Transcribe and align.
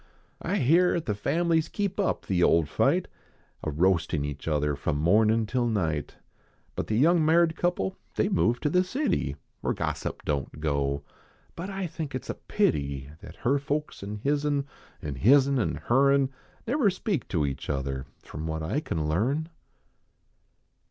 I 0.41 0.55
hear 0.55 0.95
at 0.95 1.05
the 1.05 1.13
families 1.13 1.69
keep 1.69 1.99
up 1.99 2.25
the 2.25 2.41
old 2.41 2.67
fight, 2.67 3.07
A 3.63 3.69
roastin 3.69 4.25
each 4.25 4.47
other 4.47 4.75
from 4.75 4.97
mornin 4.97 5.45
till 5.45 5.67
night; 5.67 6.15
But 6.75 6.87
the 6.87 6.97
young 6.97 7.23
maird 7.23 7.55
couple 7.55 7.97
they 8.15 8.27
ve 8.27 8.33
moved 8.33 8.63
to 8.63 8.71
the 8.71 8.83
city, 8.83 9.35
Where 9.59 9.75
gossip 9.75 10.25
don 10.25 10.45
t 10.47 10.57
go; 10.59 11.03
but 11.55 11.69
I 11.69 11.85
think 11.85 12.15
it 12.15 12.27
a 12.31 12.33
pity 12.33 13.11
That 13.21 13.35
her 13.45 13.59
folks 13.59 14.01
an 14.01 14.21
hi/. 14.23 14.29
n, 14.31 14.65
An 15.03 15.17
hi/. 15.17 15.35
n 15.51 15.59
an 15.59 15.75
her 15.85 16.11
n, 16.11 16.31
Never 16.65 16.89
speak 16.89 17.27
to 17.27 17.45
each 17.45 17.69
other 17.69 18.07
From 18.23 18.47
what 18.47 18.63
I 18.63 18.79
can 18.79 19.07
learn. 19.07 19.49